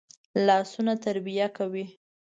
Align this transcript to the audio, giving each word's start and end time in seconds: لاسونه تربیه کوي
لاسونه 0.45 0.93
تربیه 1.03 1.45
کوي 1.57 1.85